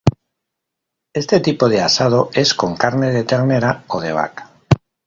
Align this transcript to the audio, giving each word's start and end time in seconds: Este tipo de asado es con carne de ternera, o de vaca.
Este 1.13 1.41
tipo 1.41 1.69
de 1.69 1.79
asado 1.79 2.31
es 2.33 2.55
con 2.55 2.75
carne 2.75 3.11
de 3.11 3.23
ternera, 3.23 3.83
o 3.87 4.01
de 4.01 4.11
vaca. 4.11 4.49